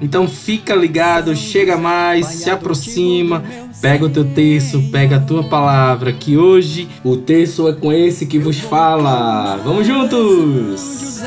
Então 0.00 0.28
fica 0.28 0.74
ligado, 0.74 1.34
chega 1.34 1.76
mais, 1.76 2.26
se 2.26 2.50
aproxima, 2.50 3.42
pega 3.80 4.04
o 4.04 4.10
teu 4.10 4.24
texto, 4.24 4.82
pega 4.90 5.16
a 5.16 5.20
tua 5.20 5.44
palavra, 5.44 6.12
que 6.12 6.36
hoje 6.36 6.88
o 7.02 7.16
texto 7.16 7.68
é 7.68 7.72
com 7.72 7.92
esse 7.92 8.26
que 8.26 8.38
vos 8.38 8.58
fala. 8.58 9.56
Vamos 9.64 9.86
juntos! 9.86 11.22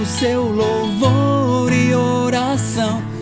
O 0.00 0.06
seu 0.06 0.44
louvor 0.44 1.72
e 1.72 1.94
oração. 1.94 3.17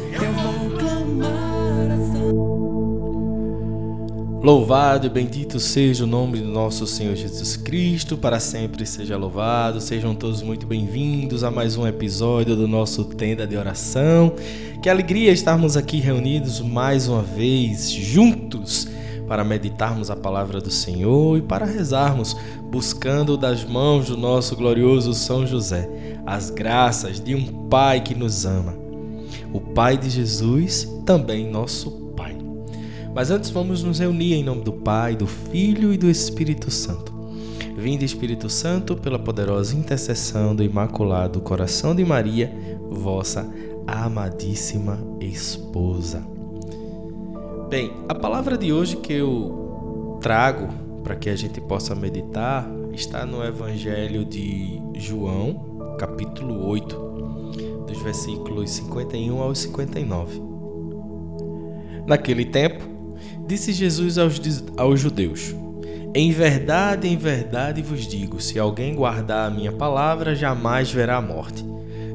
Louvado 4.42 5.06
e 5.06 5.10
bendito 5.10 5.58
seja 5.58 6.04
o 6.04 6.06
nome 6.06 6.38
do 6.38 6.48
nosso 6.48 6.86
Senhor 6.86 7.16
Jesus 7.16 7.56
Cristo, 7.56 8.16
para 8.16 8.38
sempre 8.38 8.86
seja 8.86 9.16
louvado. 9.16 9.80
Sejam 9.80 10.14
todos 10.14 10.42
muito 10.42 10.66
bem-vindos 10.66 11.42
a 11.42 11.50
mais 11.50 11.76
um 11.76 11.86
episódio 11.86 12.54
do 12.54 12.68
nosso 12.68 13.04
Tenda 13.04 13.46
de 13.46 13.56
Oração. 13.56 14.34
Que 14.82 14.88
alegria 14.88 15.32
estarmos 15.32 15.76
aqui 15.76 15.98
reunidos 15.98 16.60
mais 16.60 17.08
uma 17.08 17.22
vez, 17.22 17.90
juntos, 17.90 18.86
para 19.26 19.42
meditarmos 19.42 20.10
a 20.10 20.16
palavra 20.16 20.60
do 20.60 20.70
Senhor 20.70 21.38
e 21.38 21.42
para 21.42 21.64
rezarmos, 21.64 22.36
buscando 22.70 23.36
das 23.36 23.64
mãos 23.64 24.06
do 24.06 24.16
nosso 24.16 24.54
glorioso 24.54 25.12
São 25.12 25.46
José 25.46 25.88
as 26.26 26.50
graças 26.50 27.20
de 27.20 27.34
um 27.34 27.68
Pai 27.68 28.00
que 28.00 28.14
nos 28.14 28.44
ama. 28.44 28.74
O 29.52 29.60
Pai 29.60 29.96
de 29.96 30.10
Jesus, 30.10 30.88
também 31.06 31.48
nosso 31.48 31.90
Pai. 31.90 32.05
Mas 33.16 33.30
antes 33.30 33.48
vamos 33.48 33.82
nos 33.82 33.98
reunir 33.98 34.34
em 34.34 34.44
nome 34.44 34.60
do 34.60 34.74
Pai, 34.74 35.16
do 35.16 35.26
Filho 35.26 35.90
e 35.90 35.96
do 35.96 36.06
Espírito 36.06 36.70
Santo. 36.70 37.14
Vinde 37.74 38.04
Espírito 38.04 38.50
Santo 38.50 38.94
pela 38.94 39.18
poderosa 39.18 39.74
intercessão 39.74 40.54
do 40.54 40.62
Imaculado 40.62 41.40
Coração 41.40 41.94
de 41.94 42.04
Maria, 42.04 42.54
vossa 42.90 43.50
amadíssima 43.86 44.98
esposa. 45.18 46.22
Bem, 47.70 47.90
a 48.06 48.14
palavra 48.14 48.58
de 48.58 48.70
hoje 48.70 48.98
que 48.98 49.14
eu 49.14 50.18
trago 50.20 50.68
para 51.02 51.16
que 51.16 51.30
a 51.30 51.36
gente 51.36 51.58
possa 51.58 51.94
meditar 51.94 52.70
está 52.92 53.24
no 53.24 53.42
Evangelho 53.42 54.26
de 54.26 54.78
João, 54.94 55.96
capítulo 55.98 56.66
8, 56.66 57.84
dos 57.88 58.02
versículos 58.02 58.70
51 58.72 59.40
aos 59.40 59.60
59. 59.60 60.42
Naquele 62.06 62.44
tempo, 62.44 62.95
disse 63.46 63.72
Jesus 63.72 64.18
aos, 64.18 64.40
aos 64.76 65.00
judeus: 65.00 65.54
Em 66.14 66.30
verdade, 66.30 67.08
em 67.08 67.16
verdade 67.16 67.82
vos 67.82 68.06
digo: 68.06 68.40
se 68.40 68.58
alguém 68.58 68.94
guardar 68.94 69.46
a 69.46 69.54
minha 69.54 69.72
palavra, 69.72 70.34
jamais 70.34 70.90
verá 70.90 71.16
a 71.16 71.22
morte. 71.22 71.64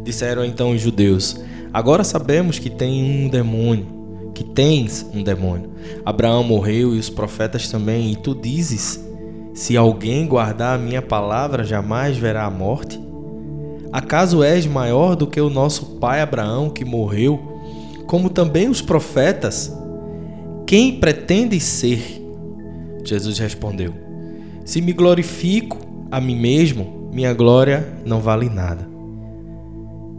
Disseram 0.03 0.43
então 0.43 0.71
os 0.71 0.81
judeus: 0.81 1.39
Agora 1.73 2.03
sabemos 2.03 2.59
que 2.59 2.69
tem 2.69 3.03
um 3.03 3.29
demônio, 3.29 4.31
que 4.33 4.43
tens 4.43 5.05
um 5.13 5.23
demônio. 5.23 5.71
Abraão 6.05 6.43
morreu 6.43 6.95
e 6.95 6.99
os 6.99 7.09
profetas 7.09 7.69
também, 7.69 8.11
e 8.11 8.15
tu 8.15 8.35
dizes: 8.35 9.03
Se 9.53 9.77
alguém 9.77 10.27
guardar 10.27 10.75
a 10.75 10.81
minha 10.81 11.01
palavra, 11.01 11.63
jamais 11.63 12.17
verá 12.17 12.45
a 12.45 12.51
morte? 12.51 12.99
Acaso 13.91 14.41
és 14.41 14.65
maior 14.65 15.15
do 15.15 15.27
que 15.27 15.41
o 15.41 15.49
nosso 15.49 15.97
pai 15.97 16.21
Abraão, 16.21 16.69
que 16.69 16.85
morreu, 16.85 17.39
como 18.07 18.29
também 18.29 18.69
os 18.69 18.81
profetas? 18.81 19.71
Quem 20.71 21.01
pretendes 21.01 21.63
ser? 21.63 22.23
Jesus 23.03 23.37
respondeu: 23.39 23.93
Se 24.63 24.79
me 24.79 24.93
glorifico 24.93 25.77
a 26.09 26.21
mim 26.21 26.37
mesmo, 26.37 27.09
minha 27.11 27.33
glória 27.33 27.93
não 28.05 28.21
vale 28.21 28.47
nada. 28.47 28.87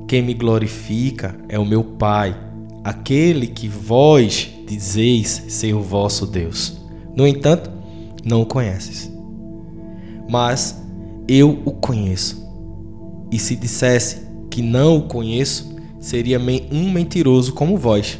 Quem 0.06 0.20
me 0.20 0.34
glorifica 0.34 1.34
é 1.48 1.58
o 1.58 1.64
meu 1.64 1.82
Pai, 1.82 2.38
aquele 2.84 3.46
que 3.46 3.66
vós 3.66 4.52
dizeis 4.66 5.42
ser 5.48 5.72
o 5.72 5.80
vosso 5.80 6.26
Deus. 6.26 6.78
No 7.16 7.26
entanto, 7.26 7.70
não 8.22 8.42
o 8.42 8.46
conheces. 8.46 9.10
Mas 10.28 10.78
eu 11.26 11.62
o 11.64 11.72
conheço. 11.72 12.46
E 13.30 13.38
se 13.38 13.56
dissesse 13.56 14.20
que 14.50 14.60
não 14.60 14.98
o 14.98 15.08
conheço, 15.08 15.74
seria 15.98 16.38
um 16.70 16.90
mentiroso 16.90 17.54
como 17.54 17.78
vós. 17.78 18.18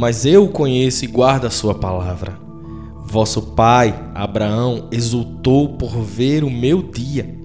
Mas 0.00 0.24
eu 0.24 0.46
o 0.46 0.48
conheço 0.48 1.04
e 1.04 1.08
guardo 1.08 1.44
a 1.44 1.50
sua 1.50 1.74
palavra. 1.74 2.38
Vosso 3.04 3.42
pai, 3.52 3.94
Abraão, 4.14 4.88
exultou 4.90 5.76
por 5.76 5.90
ver 6.00 6.42
o 6.42 6.48
meu 6.48 6.82
dia. 6.82 7.38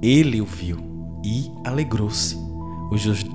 Ele 0.00 0.40
o 0.40 0.44
viu 0.44 0.78
e 1.24 1.50
alegrou-se. 1.66 2.38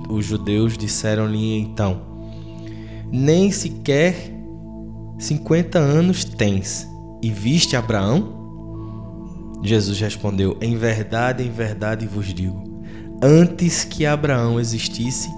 Os, 0.08 0.24
judeus 0.24 0.78
disseram-lhe 0.78 1.58
então: 1.58 2.00
Nem 3.12 3.50
sequer 3.50 4.32
cinquenta 5.18 5.78
anos 5.78 6.24
tens, 6.24 6.88
e 7.22 7.30
viste 7.30 7.76
Abraão? 7.76 9.60
Jesus 9.62 10.00
respondeu: 10.00 10.56
Em 10.62 10.74
verdade, 10.74 11.44
em 11.44 11.50
verdade 11.50 12.06
vos 12.06 12.32
digo: 12.32 12.80
antes 13.22 13.84
que 13.84 14.06
Abraão 14.06 14.58
existisse, 14.58 15.28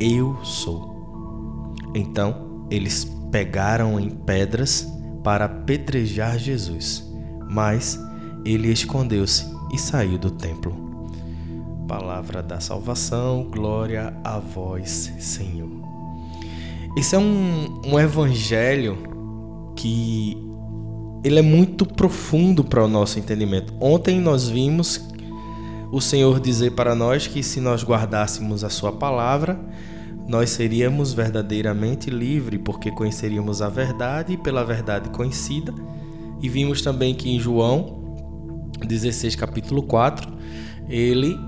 eu 0.00 0.38
sou. 0.44 0.93
Então 1.94 2.66
eles 2.70 3.04
pegaram 3.30 3.98
em 3.98 4.10
pedras 4.10 4.86
para 5.22 5.46
apedrejar 5.46 6.38
Jesus, 6.38 7.04
mas 7.48 7.98
ele 8.44 8.70
escondeu-se 8.70 9.46
e 9.72 9.78
saiu 9.78 10.18
do 10.18 10.30
templo. 10.30 11.08
Palavra 11.88 12.42
da 12.42 12.60
salvação, 12.60 13.48
glória 13.50 14.14
a 14.24 14.38
vós, 14.38 15.12
Senhor. 15.18 15.70
Esse 16.96 17.16
é 17.16 17.18
um, 17.18 17.80
um 17.86 17.98
evangelho 17.98 18.98
que 19.74 20.36
ele 21.24 21.38
é 21.38 21.42
muito 21.42 21.86
profundo 21.86 22.62
para 22.62 22.84
o 22.84 22.88
nosso 22.88 23.18
entendimento. 23.18 23.74
Ontem 23.80 24.20
nós 24.20 24.48
vimos 24.48 25.02
o 25.90 26.00
Senhor 26.00 26.38
dizer 26.38 26.72
para 26.72 26.94
nós 26.94 27.26
que 27.26 27.42
se 27.42 27.60
nós 27.60 27.82
guardássemos 27.82 28.62
a 28.62 28.70
sua 28.70 28.92
palavra, 28.92 29.58
nós 30.26 30.50
seríamos 30.50 31.12
verdadeiramente 31.12 32.10
livres, 32.10 32.60
porque 32.64 32.90
conheceríamos 32.90 33.60
a 33.60 33.68
verdade 33.68 34.36
pela 34.36 34.64
verdade 34.64 35.10
conhecida. 35.10 35.74
E 36.40 36.48
vimos 36.48 36.82
também 36.82 37.14
que 37.14 37.30
em 37.30 37.38
João 37.38 38.02
16, 38.80 39.36
capítulo 39.36 39.82
4, 39.82 40.32
ele 40.88 41.38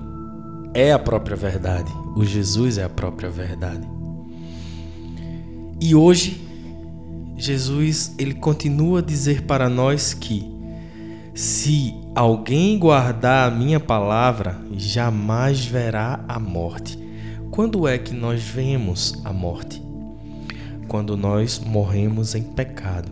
é 0.73 0.91
a 0.91 0.99
própria 0.99 1.35
verdade. 1.35 1.91
O 2.15 2.23
Jesus 2.25 2.77
é 2.77 2.83
a 2.83 2.89
própria 2.89 3.29
verdade. 3.29 3.87
E 5.79 5.93
hoje 5.93 6.41
Jesus 7.35 8.15
ele 8.17 8.33
continua 8.33 8.99
a 8.99 9.03
dizer 9.03 9.43
para 9.43 9.69
nós 9.69 10.13
que 10.13 10.51
se 11.33 11.93
alguém 12.15 12.79
guardar 12.79 13.51
a 13.51 13.55
minha 13.55 13.79
palavra, 13.79 14.59
jamais 14.71 15.63
verá 15.63 16.19
a 16.27 16.39
morte. 16.39 17.06
Quando 17.51 17.87
é 17.87 17.97
que 17.97 18.13
nós 18.13 18.43
vemos 18.43 19.19
a 19.23 19.33
morte? 19.33 19.81
Quando 20.87 21.17
nós 21.17 21.59
morremos 21.59 22.35
em 22.35 22.43
pecado. 22.43 23.11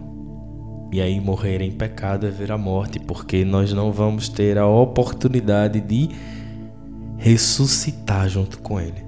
E 0.91 1.01
aí 1.01 1.19
morrer 1.19 1.61
em 1.61 1.71
pecado 1.71 2.27
é 2.27 2.29
ver 2.29 2.51
a 2.51 2.57
morte, 2.57 2.99
porque 2.99 3.43
nós 3.43 3.73
não 3.73 3.91
vamos 3.91 4.29
ter 4.29 4.57
a 4.57 4.67
oportunidade 4.67 5.81
de 5.81 6.09
ressuscitar 7.17 8.29
junto 8.29 8.59
com 8.59 8.79
Ele. 8.79 9.03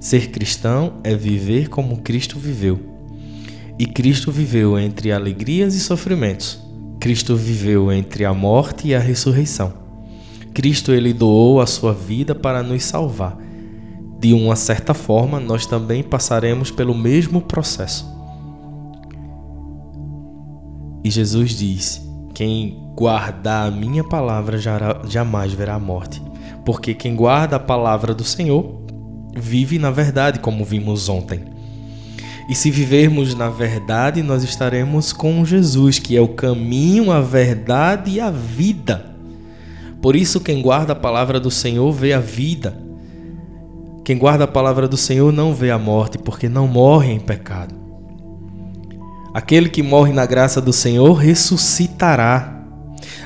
Ser 0.00 0.30
cristão 0.30 0.94
é 1.04 1.14
viver 1.14 1.68
como 1.68 2.02
Cristo 2.02 2.38
viveu. 2.38 2.80
E 3.78 3.86
Cristo 3.86 4.32
viveu 4.32 4.78
entre 4.78 5.12
alegrias 5.12 5.74
e 5.74 5.80
sofrimentos. 5.80 6.60
Cristo 6.98 7.36
viveu 7.36 7.92
entre 7.92 8.24
a 8.24 8.34
morte 8.34 8.88
e 8.88 8.94
a 8.94 8.98
ressurreição. 8.98 9.81
Cristo 10.54 10.92
ele 10.92 11.12
doou 11.12 11.60
a 11.60 11.66
sua 11.66 11.92
vida 11.92 12.34
para 12.34 12.62
nos 12.62 12.84
salvar. 12.84 13.36
de 14.20 14.32
uma 14.32 14.54
certa 14.54 14.94
forma, 14.94 15.40
nós 15.40 15.66
também 15.66 16.00
passaremos 16.00 16.70
pelo 16.70 16.94
mesmo 16.94 17.40
processo. 17.40 18.06
E 21.02 21.10
Jesus 21.10 21.50
diz: 21.50 22.00
Quem 22.32 22.78
guardar 22.94 23.66
a 23.66 23.70
minha 23.70 24.04
palavra 24.04 24.58
jamais 25.08 25.52
verá 25.52 25.74
a 25.74 25.80
morte. 25.80 26.22
Porque 26.64 26.94
quem 26.94 27.16
guarda 27.16 27.56
a 27.56 27.60
palavra 27.60 28.14
do 28.14 28.22
Senhor 28.22 28.82
vive 29.36 29.78
na 29.78 29.90
verdade, 29.90 30.38
como 30.38 30.64
vimos 30.64 31.08
ontem. 31.08 31.40
E 32.48 32.54
se 32.54 32.70
vivermos 32.70 33.34
na 33.34 33.48
verdade, 33.48 34.22
nós 34.22 34.44
estaremos 34.44 35.12
com 35.12 35.44
Jesus, 35.44 35.98
que 35.98 36.16
é 36.16 36.20
o 36.20 36.28
caminho, 36.28 37.10
a 37.10 37.20
verdade 37.20 38.12
e 38.12 38.20
a 38.20 38.30
vida. 38.30 39.11
Por 40.02 40.16
isso, 40.16 40.40
quem 40.40 40.60
guarda 40.60 40.92
a 40.92 40.96
palavra 40.96 41.38
do 41.38 41.50
Senhor 41.50 41.92
vê 41.92 42.12
a 42.12 42.18
vida. 42.18 42.76
Quem 44.04 44.18
guarda 44.18 44.44
a 44.44 44.48
palavra 44.48 44.88
do 44.88 44.96
Senhor 44.96 45.32
não 45.32 45.54
vê 45.54 45.70
a 45.70 45.78
morte, 45.78 46.18
porque 46.18 46.48
não 46.48 46.66
morre 46.66 47.12
em 47.12 47.20
pecado. 47.20 47.72
Aquele 49.32 49.68
que 49.68 49.80
morre 49.80 50.12
na 50.12 50.26
graça 50.26 50.60
do 50.60 50.72
Senhor 50.72 51.14
ressuscitará. 51.14 52.64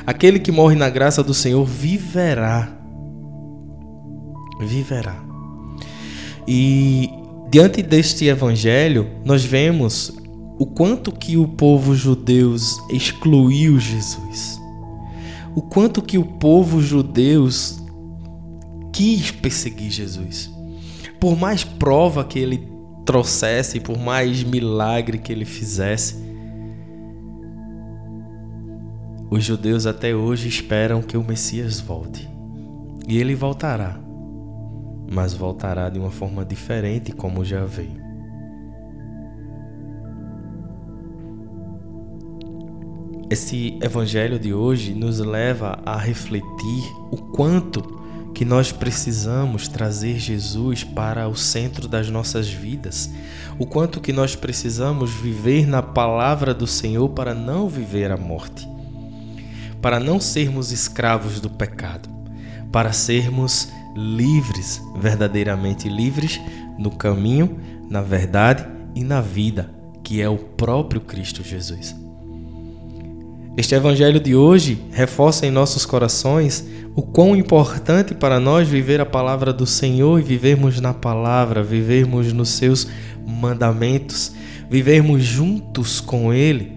Aquele 0.06 0.38
que 0.38 0.52
morre 0.52 0.76
na 0.76 0.90
graça 0.90 1.23
do 1.23 1.32
Senhor 1.32 1.64
viverá. 1.64 2.69
Viverá. 4.61 5.17
E 6.46 7.11
diante 7.50 7.82
deste 7.82 8.26
evangelho, 8.26 9.08
nós 9.25 9.44
vemos 9.44 10.12
o 10.58 10.67
quanto 10.67 11.11
que 11.11 11.38
o 11.38 11.49
povo 11.49 11.94
judeu 11.94 12.55
excluiu 12.90 13.81
Jesus. 13.81 14.61
O 15.56 15.62
quanto 15.62 16.00
que 16.00 16.19
o 16.19 16.25
povo 16.25 16.81
judeu 16.81 17.49
quis 18.93 19.32
perseguir 19.32 19.91
Jesus. 19.91 20.49
Por 21.19 21.37
mais 21.37 21.64
prova 21.64 22.25
que 22.25 22.38
ele 22.38 22.69
trouxesse, 23.05 23.81
por 23.81 23.99
mais 23.99 24.44
milagre 24.44 25.19
que 25.19 25.32
ele 25.32 25.44
fizesse, 25.44 26.25
os 29.31 29.43
judeus 29.43 29.87
até 29.87 30.14
hoje 30.14 30.49
esperam 30.49 31.03
que 31.03 31.17
o 31.17 31.25
Messias 31.25 31.81
volte. 31.81 32.29
E 33.09 33.19
ele 33.19 33.35
voltará 33.35 34.06
mas 35.11 35.32
voltará 35.32 35.88
de 35.88 35.99
uma 35.99 36.11
forma 36.11 36.44
diferente 36.44 37.12
como 37.12 37.44
já 37.44 37.64
veio. 37.64 38.06
Esse 43.28 43.76
evangelho 43.82 44.38
de 44.38 44.55
hoje 44.55 44.94
nos 44.94 45.19
leva 45.19 45.81
a 45.84 45.99
refletir 45.99 46.84
o 47.11 47.17
quanto 47.17 47.96
que 48.32 48.44
nós 48.44 48.70
precisamos 48.70 49.67
trazer 49.67 50.17
Jesus 50.17 50.84
para 50.84 51.26
o 51.26 51.34
centro 51.34 51.88
das 51.88 52.08
nossas 52.08 52.49
vidas, 52.49 53.11
o 53.58 53.67
quanto 53.67 54.00
que 54.00 54.12
nós 54.12 54.37
precisamos 54.37 55.11
viver 55.11 55.67
na 55.67 55.82
palavra 55.82 56.55
do 56.55 56.69
Senhor 56.69 57.08
para 57.08 57.34
não 57.34 57.69
viver 57.69 58.12
a 58.12 58.17
morte, 58.17 58.69
para 59.82 59.99
não 59.99 60.20
sermos 60.20 60.70
escravos 60.70 61.40
do 61.40 61.50
pecado, 61.50 62.08
para 62.70 62.93
sermos 62.93 63.73
livres, 63.96 64.81
verdadeiramente 65.00 65.88
livres 65.88 66.40
no 66.78 66.93
caminho, 66.93 67.58
na 67.90 68.02
verdade 68.02 68.64
e 68.94 69.02
na 69.02 69.20
vida, 69.20 69.69
que 70.05 70.20
é 70.20 70.28
o 70.28 70.38
próprio 70.38 71.00
Cristo 71.00 71.43
Jesus. 71.43 72.06
Este 73.56 73.75
evangelho 73.75 74.20
de 74.20 74.37
hoje 74.37 74.79
reforça 74.91 75.47
em 75.47 75.50
nossos 75.50 75.87
corações 75.87 76.67
o 76.94 77.03
quão 77.03 77.35
importante 77.35 78.14
para 78.14 78.38
nós 78.38 78.69
viver 78.69 79.00
a 79.00 79.06
palavra 79.06 79.53
do 79.53 79.67
Senhor 79.67 80.20
e 80.20 80.23
vivermos 80.23 80.81
na 80.81 80.93
palavra, 80.93 81.62
vivermos 81.62 82.32
nos 82.32 82.50
seus 82.50 82.87
mandamentos, 83.26 84.32
vivermos 84.69 85.23
juntos 85.25 86.00
com 86.00 86.32
Ele 86.32 86.76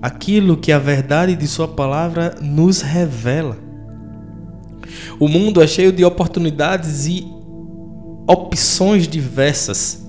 aquilo 0.00 0.56
que 0.56 0.70
a 0.70 0.78
verdade 0.78 1.34
de 1.34 1.46
Sua 1.46 1.66
palavra 1.66 2.34
nos 2.40 2.80
revela. 2.80 3.56
O 5.18 5.28
mundo 5.28 5.62
é 5.62 5.66
cheio 5.66 5.92
de 5.92 6.04
oportunidades 6.04 7.06
e 7.06 7.26
opções 8.26 9.08
diversas, 9.08 10.06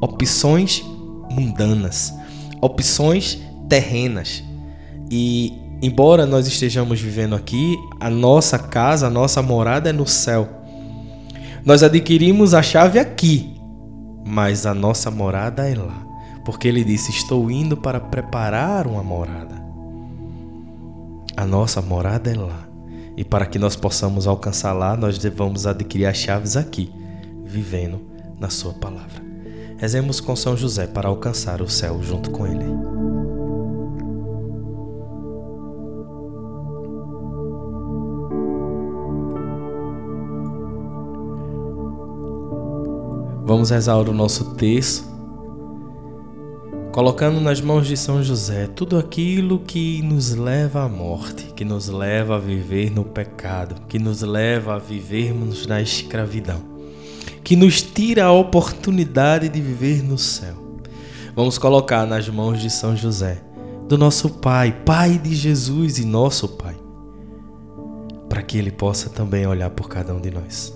opções 0.00 0.84
mundanas, 1.30 2.12
opções 2.60 3.40
terrenas. 3.68 4.45
E 5.10 5.52
embora 5.82 6.26
nós 6.26 6.46
estejamos 6.46 7.00
vivendo 7.00 7.34
aqui, 7.34 7.76
a 8.00 8.10
nossa 8.10 8.58
casa, 8.58 9.06
a 9.06 9.10
nossa 9.10 9.42
morada 9.42 9.90
é 9.90 9.92
no 9.92 10.06
céu. 10.06 10.48
Nós 11.64 11.82
adquirimos 11.82 12.54
a 12.54 12.62
chave 12.62 12.98
aqui, 12.98 13.54
mas 14.24 14.66
a 14.66 14.74
nossa 14.74 15.10
morada 15.10 15.68
é 15.68 15.74
lá. 15.74 16.06
Porque 16.44 16.68
ele 16.68 16.84
disse: 16.84 17.10
Estou 17.10 17.50
indo 17.50 17.76
para 17.76 17.98
preparar 17.98 18.86
uma 18.86 19.02
morada. 19.02 19.56
A 21.36 21.44
nossa 21.44 21.82
morada 21.82 22.30
é 22.30 22.36
lá. 22.36 22.66
E 23.16 23.24
para 23.24 23.46
que 23.46 23.58
nós 23.58 23.74
possamos 23.74 24.26
alcançar 24.26 24.72
lá, 24.72 24.96
nós 24.96 25.18
devemos 25.18 25.66
adquirir 25.66 26.06
as 26.06 26.16
chaves 26.16 26.56
aqui, 26.56 26.92
vivendo 27.44 28.00
na 28.38 28.50
Sua 28.50 28.74
palavra. 28.74 29.24
Rezemos 29.78 30.20
com 30.20 30.36
São 30.36 30.56
José 30.56 30.86
para 30.86 31.08
alcançar 31.08 31.60
o 31.60 31.68
céu 31.68 32.02
junto 32.02 32.30
com 32.30 32.46
Ele. 32.46 32.95
Vamos 43.46 43.70
rezar 43.70 43.96
o 43.96 44.12
nosso 44.12 44.56
texto 44.56 45.06
colocando 46.90 47.40
nas 47.40 47.60
mãos 47.60 47.86
de 47.86 47.96
São 47.96 48.20
José 48.20 48.66
tudo 48.66 48.98
aquilo 48.98 49.60
que 49.60 50.02
nos 50.02 50.34
leva 50.34 50.82
à 50.82 50.88
morte, 50.88 51.52
que 51.54 51.64
nos 51.64 51.86
leva 51.88 52.34
a 52.34 52.38
viver 52.40 52.90
no 52.90 53.04
pecado, 53.04 53.82
que 53.86 54.00
nos 54.00 54.22
leva 54.22 54.74
a 54.74 54.78
vivermos 54.78 55.64
na 55.64 55.80
escravidão, 55.80 56.60
que 57.44 57.54
nos 57.54 57.82
tira 57.82 58.24
a 58.24 58.32
oportunidade 58.32 59.48
de 59.48 59.60
viver 59.60 60.02
no 60.02 60.18
céu. 60.18 60.56
Vamos 61.36 61.56
colocar 61.56 62.04
nas 62.04 62.28
mãos 62.28 62.60
de 62.60 62.68
São 62.68 62.96
José, 62.96 63.40
do 63.86 63.96
nosso 63.96 64.28
Pai, 64.28 64.72
Pai 64.84 65.18
de 65.18 65.36
Jesus 65.36 65.98
e 65.98 66.04
nosso 66.04 66.48
Pai, 66.48 66.74
para 68.28 68.42
que 68.42 68.58
Ele 68.58 68.72
possa 68.72 69.08
também 69.08 69.46
olhar 69.46 69.70
por 69.70 69.88
cada 69.88 70.12
um 70.12 70.20
de 70.20 70.32
nós. 70.32 70.75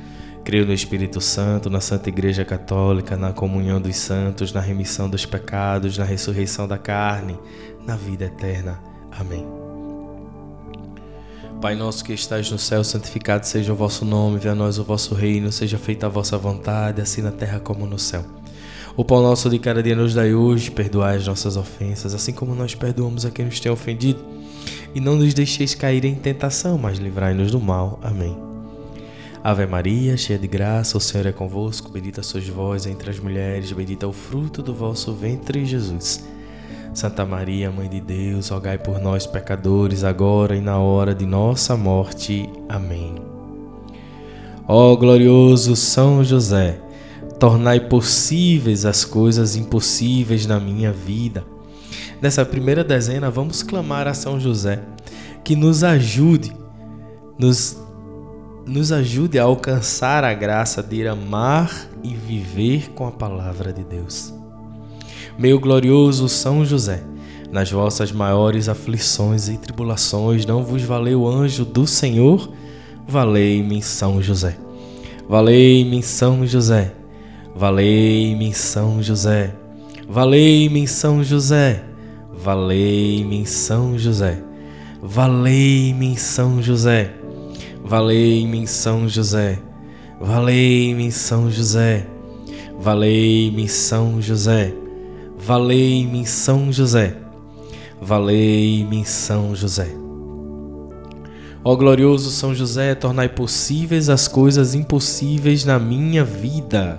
Creio 0.43 0.65
no 0.65 0.73
Espírito 0.73 1.21
Santo, 1.21 1.69
na 1.69 1.79
Santa 1.79 2.09
Igreja 2.09 2.43
Católica, 2.43 3.15
na 3.15 3.31
comunhão 3.31 3.79
dos 3.79 3.95
santos, 3.95 4.51
na 4.51 4.59
remissão 4.59 5.09
dos 5.09 5.25
pecados, 5.25 5.97
na 5.97 6.03
ressurreição 6.03 6.67
da 6.67 6.77
carne, 6.77 7.37
na 7.85 7.95
vida 7.95 8.25
eterna. 8.25 8.79
Amém. 9.11 9.45
Pai 11.61 11.75
nosso 11.75 12.03
que 12.03 12.11
estais 12.11 12.49
no 12.49 12.57
céu, 12.57 12.83
santificado 12.83 13.45
seja 13.45 13.71
o 13.71 13.75
vosso 13.75 14.03
nome, 14.03 14.39
venha 14.39 14.53
a 14.53 14.55
nós 14.55 14.79
o 14.79 14.83
vosso 14.83 15.13
reino, 15.13 15.51
seja 15.51 15.77
feita 15.77 16.07
a 16.07 16.09
vossa 16.09 16.35
vontade, 16.35 16.99
assim 16.99 17.21
na 17.21 17.31
terra 17.31 17.59
como 17.59 17.85
no 17.85 17.99
céu. 17.99 18.25
O 18.97 19.05
pão 19.05 19.21
nosso 19.21 19.47
de 19.47 19.59
cada 19.59 19.81
dia 19.81 19.95
nos 19.95 20.15
dai 20.15 20.33
hoje, 20.33 20.71
perdoai 20.71 21.17
as 21.17 21.27
nossas 21.27 21.55
ofensas, 21.55 22.15
assim 22.15 22.33
como 22.33 22.55
nós 22.55 22.73
perdoamos 22.73 23.25
a 23.25 23.31
quem 23.31 23.45
nos 23.45 23.59
tem 23.59 23.71
ofendido. 23.71 24.23
E 24.93 24.99
não 24.99 25.15
nos 25.15 25.35
deixeis 25.35 25.75
cair 25.75 26.03
em 26.03 26.15
tentação, 26.15 26.79
mas 26.79 26.97
livrai-nos 26.97 27.51
do 27.51 27.59
mal. 27.59 27.99
Amém. 28.01 28.50
Ave 29.43 29.65
Maria, 29.65 30.15
cheia 30.15 30.37
de 30.37 30.47
graça, 30.47 30.95
o 30.95 31.01
Senhor 31.01 31.25
é 31.25 31.31
convosco, 31.31 31.91
bendita 31.91 32.21
sois 32.21 32.47
vós 32.47 32.85
entre 32.85 33.09
as 33.09 33.19
mulheres, 33.19 33.71
bendito 33.71 34.05
é 34.05 34.07
o 34.07 34.13
fruto 34.13 34.61
do 34.61 34.71
vosso 34.71 35.13
ventre, 35.13 35.65
Jesus. 35.65 36.23
Santa 36.93 37.25
Maria, 37.25 37.71
Mãe 37.71 37.89
de 37.89 37.99
Deus, 37.99 38.49
rogai 38.49 38.77
por 38.77 38.99
nós, 38.99 39.25
pecadores, 39.25 40.03
agora 40.03 40.55
e 40.55 40.61
na 40.61 40.77
hora 40.77 41.15
de 41.15 41.25
nossa 41.25 41.75
morte. 41.75 42.47
Amém. 42.69 43.15
Ó 44.67 44.95
glorioso 44.95 45.75
São 45.75 46.23
José, 46.23 46.79
tornai 47.39 47.79
possíveis 47.79 48.85
as 48.85 49.03
coisas 49.03 49.55
impossíveis 49.55 50.45
na 50.45 50.59
minha 50.59 50.91
vida. 50.91 51.43
Nessa 52.21 52.45
primeira 52.45 52.83
dezena, 52.83 53.31
vamos 53.31 53.63
clamar 53.63 54.07
a 54.07 54.13
São 54.13 54.39
José 54.39 54.83
que 55.43 55.55
nos 55.55 55.83
ajude, 55.83 56.55
nos 57.39 57.81
nos 58.71 58.93
ajude 58.93 59.37
a 59.37 59.43
alcançar 59.43 60.23
a 60.23 60.33
graça 60.33 60.81
de 60.81 61.05
amar 61.05 61.89
e 62.01 62.15
viver 62.15 62.91
com 62.95 63.05
a 63.05 63.11
palavra 63.11 63.73
de 63.73 63.83
Deus. 63.83 64.33
Meu 65.37 65.59
glorioso 65.59 66.29
São 66.29 66.63
José, 66.63 67.03
nas 67.51 67.69
vossas 67.69 68.13
maiores 68.13 68.69
aflições 68.69 69.49
e 69.49 69.57
tribulações, 69.57 70.45
não 70.45 70.63
vos 70.63 70.83
valeu 70.83 71.23
o 71.23 71.27
anjo 71.27 71.65
do 71.65 71.85
Senhor? 71.85 72.49
Valei-me, 73.05 73.81
São 73.81 74.21
José. 74.21 74.55
Valei-me, 75.27 76.01
São 76.01 76.47
José. 76.47 76.93
Valei-me, 77.53 78.53
São 78.53 79.03
José. 79.03 79.53
Valei-me, 80.07 80.87
São 80.87 81.21
José. 81.21 81.83
Valei-me, 82.31 83.45
São 83.45 83.97
José. 83.97 84.41
Valei-me, 85.01 86.17
São 86.17 86.61
José. 86.61 87.20
Valei-me, 87.91 88.65
São 88.67 89.05
José. 89.09 89.59
Valei-me, 90.17 91.11
São 91.11 91.51
José. 91.51 92.07
Valei-me, 92.79 93.67
São 93.67 94.21
José. 94.21 94.73
Valei-me, 95.37 96.25
São 96.25 96.71
José. 96.71 97.17
Valei-me, 98.01 99.03
São 99.03 99.53
José. 99.53 99.89
Ó 101.65 101.75
glorioso 101.75 102.31
São 102.31 102.55
José, 102.55 102.95
tornai 102.95 103.27
possíveis 103.27 104.07
as 104.07 104.25
coisas 104.25 104.73
impossíveis 104.73 105.65
na 105.65 105.77
minha 105.77 106.23
vida. 106.23 106.97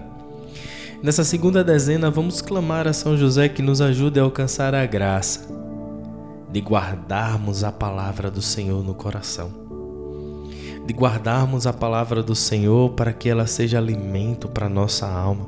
Nessa 1.02 1.24
segunda 1.24 1.64
dezena, 1.64 2.10
vamos 2.10 2.42
clamar 2.42 2.86
a 2.86 2.92
São 2.92 3.16
José 3.16 3.48
que 3.48 3.62
nos 3.62 3.80
ajude 3.80 4.20
a 4.20 4.24
alcançar 4.24 4.74
a 4.74 4.84
graça 4.84 5.48
de 6.52 6.60
guardarmos 6.60 7.64
a 7.64 7.72
palavra 7.72 8.30
do 8.30 8.42
Senhor 8.42 8.84
no 8.84 8.92
coração, 8.92 9.61
de 10.84 10.92
guardarmos 10.92 11.66
a 11.66 11.72
palavra 11.72 12.22
do 12.22 12.34
Senhor 12.34 12.90
para 12.90 13.12
que 13.12 13.28
ela 13.28 13.46
seja 13.46 13.78
alimento 13.78 14.48
para 14.48 14.68
nossa 14.68 15.06
alma, 15.06 15.46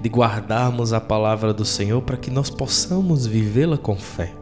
de 0.00 0.08
guardarmos 0.08 0.92
a 0.92 1.00
palavra 1.00 1.52
do 1.52 1.64
Senhor 1.64 2.00
para 2.02 2.16
que 2.16 2.30
nós 2.30 2.48
possamos 2.48 3.26
vivê-la 3.26 3.76
com 3.76 3.96
fé. 3.96 4.32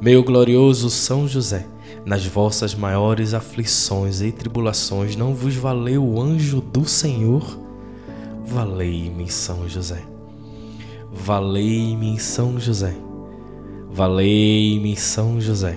Meu 0.00 0.22
glorioso 0.22 0.90
São 0.90 1.26
José, 1.26 1.66
nas 2.04 2.26
vossas 2.26 2.74
maiores 2.74 3.34
aflições 3.34 4.20
e 4.20 4.30
tribulações, 4.30 5.16
não 5.16 5.34
vos 5.34 5.56
valeu 5.56 6.04
o 6.04 6.20
anjo 6.20 6.60
do 6.60 6.86
Senhor? 6.86 7.58
Valei-me, 8.44 9.30
São 9.30 9.68
José. 9.68 10.02
Valei-me, 11.10 12.18
São 12.20 12.60
José. 12.60 12.94
Valei-me, 13.90 14.96
São 14.96 15.40
José. 15.40 15.76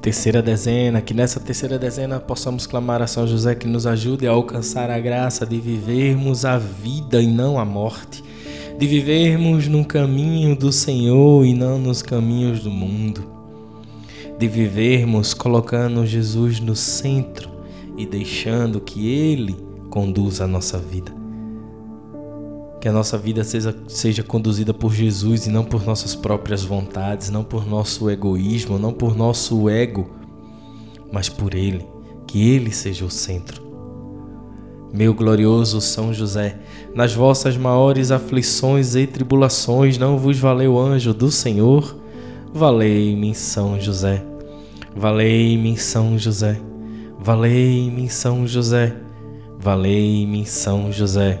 Terceira 0.00 0.40
dezena, 0.40 1.02
que 1.02 1.12
nessa 1.12 1.38
terceira 1.38 1.78
dezena 1.78 2.18
possamos 2.18 2.66
clamar 2.66 3.02
a 3.02 3.06
São 3.06 3.26
José 3.26 3.54
que 3.54 3.66
nos 3.66 3.86
ajude 3.86 4.26
a 4.26 4.30
alcançar 4.30 4.90
a 4.90 4.98
graça 4.98 5.44
de 5.44 5.60
vivermos 5.60 6.44
a 6.44 6.56
vida 6.56 7.20
e 7.20 7.26
não 7.26 7.58
a 7.58 7.64
morte, 7.64 8.24
de 8.78 8.86
vivermos 8.86 9.68
no 9.68 9.84
caminho 9.84 10.56
do 10.56 10.72
Senhor 10.72 11.44
e 11.44 11.52
não 11.52 11.78
nos 11.78 12.00
caminhos 12.00 12.60
do 12.60 12.70
mundo 12.70 13.40
de 14.40 14.48
vivermos 14.48 15.34
colocando 15.34 16.06
Jesus 16.06 16.60
no 16.60 16.74
centro 16.74 17.50
e 17.94 18.06
deixando 18.06 18.80
que 18.80 19.06
Ele 19.06 19.54
conduza 19.90 20.44
a 20.44 20.46
nossa 20.46 20.78
vida. 20.78 21.19
Que 22.80 22.88
a 22.88 22.92
nossa 22.92 23.18
vida 23.18 23.44
seja, 23.44 23.76
seja 23.88 24.22
conduzida 24.22 24.72
por 24.72 24.92
Jesus 24.92 25.46
e 25.46 25.50
não 25.50 25.64
por 25.64 25.84
nossas 25.84 26.14
próprias 26.14 26.64
vontades, 26.64 27.30
não 27.30 27.44
por 27.44 27.66
nosso 27.66 28.08
egoísmo, 28.08 28.78
não 28.78 28.92
por 28.92 29.14
nosso 29.14 29.68
ego, 29.68 30.10
mas 31.12 31.28
por 31.28 31.54
Ele. 31.54 31.86
Que 32.26 32.50
Ele 32.50 32.72
seja 32.72 33.04
o 33.04 33.10
centro. 33.10 33.62
Meu 34.92 35.14
glorioso 35.14 35.80
São 35.80 36.12
José, 36.12 36.58
nas 36.94 37.14
vossas 37.14 37.56
maiores 37.56 38.10
aflições 38.10 38.96
e 38.96 39.06
tribulações, 39.06 39.98
não 39.98 40.18
vos 40.18 40.38
valeu 40.38 40.78
anjo 40.78 41.12
do 41.14 41.30
Senhor? 41.30 41.96
Valei-me, 42.52 43.34
São 43.34 43.78
José. 43.78 44.24
Valei-me 44.94 45.76
São 45.76 46.18
José, 46.18 46.60
valei-me 47.18 48.10
São 48.10 48.44
José, 48.44 48.96
valei-me 49.56 50.44
São 50.44 50.90
José, 50.90 51.40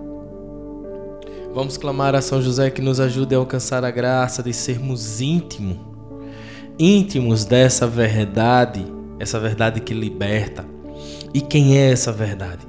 Vamos 1.53 1.75
clamar 1.75 2.15
a 2.15 2.21
São 2.21 2.41
José 2.41 2.69
que 2.69 2.81
nos 2.81 2.99
ajude 2.99 3.35
a 3.35 3.37
alcançar 3.37 3.83
a 3.83 3.91
graça 3.91 4.41
de 4.41 4.53
sermos 4.53 5.19
íntimos, 5.19 5.77
íntimos 6.79 7.43
dessa 7.43 7.85
verdade, 7.85 8.85
essa 9.19 9.37
verdade 9.37 9.81
que 9.81 9.93
liberta. 9.93 10.65
E 11.33 11.41
quem 11.41 11.77
é 11.77 11.91
essa 11.91 12.11
verdade? 12.11 12.65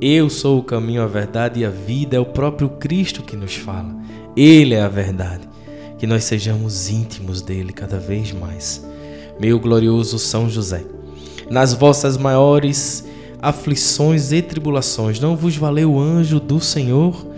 Eu 0.00 0.28
sou 0.28 0.58
o 0.58 0.64
caminho, 0.64 1.02
a 1.02 1.06
verdade 1.06 1.60
e 1.60 1.64
a 1.64 1.70
vida, 1.70 2.16
é 2.16 2.20
o 2.20 2.26
próprio 2.26 2.68
Cristo 2.70 3.22
que 3.22 3.36
nos 3.36 3.54
fala. 3.54 3.96
Ele 4.36 4.74
é 4.74 4.82
a 4.82 4.88
verdade. 4.88 5.48
Que 5.96 6.06
nós 6.06 6.24
sejamos 6.24 6.90
íntimos 6.90 7.40
dele 7.40 7.72
cada 7.72 7.98
vez 7.98 8.32
mais 8.32 8.84
meu 9.38 9.60
glorioso 9.60 10.18
São 10.18 10.50
José. 10.50 10.84
Nas 11.48 11.72
vossas 11.72 12.16
maiores 12.16 13.06
aflições 13.40 14.32
e 14.32 14.42
tribulações, 14.42 15.20
não 15.20 15.36
vos 15.36 15.56
valeu 15.56 15.92
o 15.92 16.00
anjo 16.00 16.40
do 16.40 16.58
Senhor? 16.60 17.37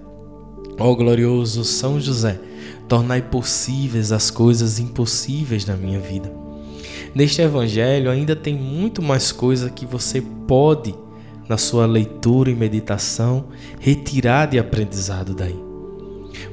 Ó 0.83 0.95
glorioso 0.95 1.63
São 1.63 1.99
José, 1.99 2.39
tornai 2.87 3.21
possíveis 3.21 4.11
as 4.11 4.31
coisas 4.31 4.79
impossíveis 4.79 5.63
na 5.65 5.75
minha 5.75 5.99
vida. 5.99 6.33
Neste 7.13 7.39
evangelho 7.39 8.09
ainda 8.09 8.35
tem 8.35 8.55
muito 8.55 8.99
mais 8.99 9.31
coisa 9.31 9.69
que 9.69 9.85
você 9.85 10.23
pode, 10.47 10.95
na 11.47 11.55
sua 11.55 11.85
leitura 11.85 12.49
e 12.49 12.55
meditação, 12.55 13.45
retirar 13.79 14.47
de 14.47 14.57
aprendizado 14.57 15.35
daí. 15.35 15.59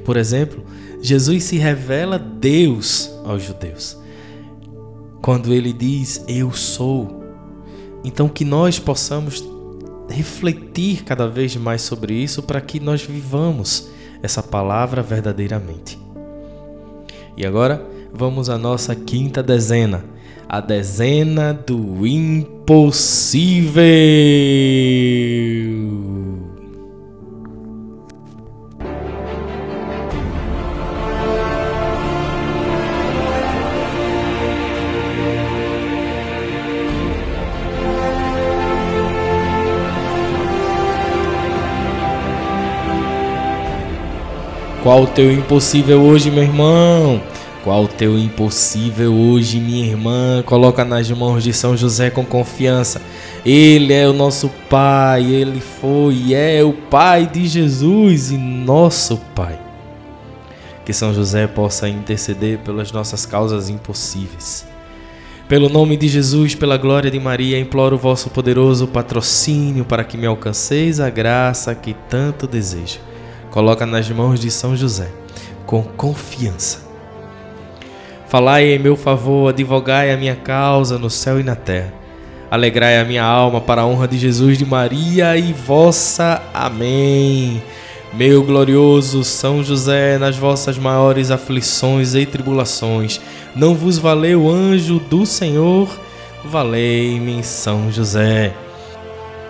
Por 0.05 0.15
exemplo, 0.15 0.63
Jesus 1.01 1.45
se 1.45 1.57
revela 1.57 2.19
Deus 2.19 3.09
aos 3.25 3.41
judeus 3.41 3.97
quando 5.21 5.51
ele 5.51 5.73
diz 5.73 6.23
eu 6.27 6.51
sou. 6.51 7.23
Então 8.03 8.29
que 8.29 8.45
nós 8.45 8.77
possamos 8.77 9.43
refletir 10.07 11.03
cada 11.03 11.27
vez 11.27 11.55
mais 11.55 11.81
sobre 11.81 12.13
isso 12.13 12.43
para 12.43 12.61
que 12.61 12.79
nós 12.79 13.01
vivamos 13.01 13.89
essa 14.21 14.43
palavra 14.43 15.01
verdadeiramente. 15.01 15.99
E 17.37 17.45
agora 17.45 17.85
vamos 18.13 18.49
à 18.49 18.57
nossa 18.57 18.95
quinta 18.95 19.41
dezena, 19.41 20.03
a 20.47 20.59
dezena 20.59 21.53
do 21.53 22.05
impossível. 22.05 23.83
Qual 44.89 45.03
o 45.03 45.07
teu 45.07 45.31
impossível 45.31 46.01
hoje, 46.01 46.31
meu 46.31 46.41
irmão? 46.41 47.21
Qual 47.63 47.83
o 47.83 47.87
teu 47.87 48.17
impossível 48.17 49.13
hoje, 49.13 49.59
minha 49.59 49.85
irmã? 49.85 50.41
Coloca 50.43 50.83
nas 50.83 51.07
mãos 51.11 51.43
de 51.43 51.53
São 51.53 51.77
José 51.77 52.09
com 52.09 52.25
confiança. 52.25 52.99
Ele 53.45 53.93
é 53.93 54.07
o 54.07 54.13
nosso 54.13 54.49
Pai, 54.67 55.31
ele 55.31 55.61
foi 55.61 56.15
e 56.15 56.33
é 56.33 56.63
o 56.63 56.73
Pai 56.73 57.27
de 57.27 57.45
Jesus 57.45 58.31
e 58.31 58.37
nosso 58.39 59.17
Pai. 59.35 59.59
Que 60.83 60.91
São 60.91 61.13
José 61.13 61.45
possa 61.45 61.87
interceder 61.87 62.57
pelas 62.57 62.91
nossas 62.91 63.27
causas 63.27 63.69
impossíveis. 63.69 64.65
Pelo 65.47 65.69
nome 65.69 65.97
de 65.97 66.07
Jesus, 66.07 66.55
pela 66.55 66.77
glória 66.77 67.11
de 67.11 67.19
Maria, 67.19 67.59
imploro 67.59 67.95
o 67.95 67.99
vosso 67.99 68.31
poderoso 68.31 68.87
patrocínio 68.87 69.85
para 69.85 70.03
que 70.03 70.17
me 70.17 70.25
alcanceis 70.25 70.99
a 70.99 71.11
graça 71.11 71.75
que 71.75 71.95
tanto 72.09 72.47
desejo. 72.47 73.07
Coloca 73.51 73.85
nas 73.85 74.09
mãos 74.09 74.39
de 74.39 74.51
São 74.51 74.75
José, 74.75 75.09
com 75.65 75.83
confiança 75.83 76.89
Falai 78.29 78.75
em 78.75 78.77
meu 78.77 78.95
favor, 78.95 79.49
advogai 79.49 80.11
a 80.11 80.17
minha 80.17 80.35
causa 80.35 80.99
no 80.99 81.09
céu 81.09 81.39
e 81.39 81.43
na 81.43 81.55
terra. 81.55 81.91
Alegrai 82.51 82.99
a 82.99 83.03
minha 83.03 83.23
alma 83.23 83.59
para 83.59 83.81
a 83.81 83.87
honra 83.87 84.07
de 84.07 84.19
Jesus, 84.19 84.55
de 84.55 84.63
Maria 84.67 85.35
e 85.35 85.51
vossa. 85.51 86.39
Amém. 86.53 87.59
Meu 88.13 88.43
glorioso 88.43 89.23
São 89.23 89.63
José, 89.63 90.19
nas 90.19 90.37
vossas 90.37 90.77
maiores 90.77 91.31
aflições 91.31 92.13
e 92.13 92.23
tribulações, 92.23 93.19
não 93.55 93.73
vos 93.73 93.97
valeu 93.97 94.47
anjo 94.47 94.99
do 94.99 95.25
Senhor? 95.25 95.89
Valei-me, 96.45 97.43
São 97.43 97.91
José. 97.91 98.53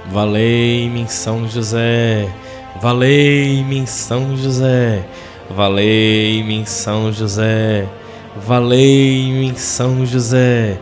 Valei-me, 0.10 1.06
São 1.10 1.50
José. 1.50 2.34
Valei-me, 2.82 3.86
São 3.88 4.36
José. 4.38 5.06
Valei-me, 5.50 6.66
São 6.66 7.12
José. 7.12 7.88
Valei-me 8.36 9.58
São 9.58 10.06
José, 10.06 10.80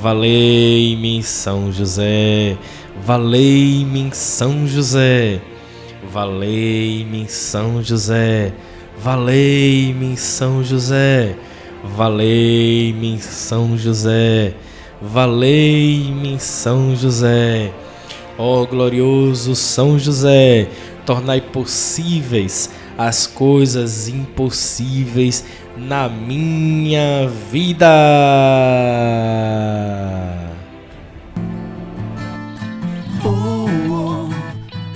valei-me 0.00 1.22
São 1.22 1.72
José, 1.72 2.56
valei-me 3.04 4.10
São 4.12 4.66
José, 4.66 5.40
valei-me 6.12 7.26
São 7.28 7.82
José, 7.82 8.52
valei-me 8.98 10.16
São 10.16 10.62
José, 10.62 11.34
valei-me 11.82 13.18
São 13.18 13.76
José, 13.76 14.54
valei-me 15.00 16.38
São 16.38 16.94
José. 16.94 17.72
Ó 18.38 18.64
glorioso 18.64 19.54
São 19.54 19.98
José, 19.98 20.68
tornai 21.10 21.40
possíveis 21.40 22.70
as 22.96 23.26
coisas 23.26 24.06
impossíveis 24.06 25.44
na 25.76 26.08
minha 26.08 27.28
vida. 27.50 27.88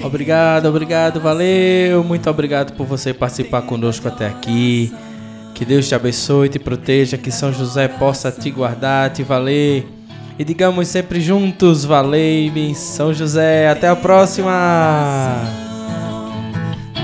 Obrigado, 0.04 0.66
obrigado, 0.66 1.20
valeu. 1.20 2.04
Muito 2.04 2.30
obrigado 2.30 2.74
por 2.74 2.86
você 2.86 3.12
participar 3.12 3.62
conosco 3.62 4.06
até 4.06 4.28
aqui. 4.28 4.94
Que 5.52 5.64
Deus 5.64 5.88
te 5.88 5.96
abençoe, 5.96 6.48
te 6.48 6.60
proteja, 6.60 7.18
que 7.18 7.32
São 7.32 7.52
José 7.52 7.88
possa 7.88 8.30
te 8.30 8.52
guardar, 8.52 9.10
te 9.10 9.24
valer. 9.24 9.84
E 10.38 10.44
digamos 10.44 10.86
sempre 10.86 11.20
juntos, 11.20 11.84
valei-me, 11.84 12.72
São 12.76 13.12
José. 13.12 13.68
Até 13.68 13.88
a 13.88 13.96
próxima. 13.96 15.63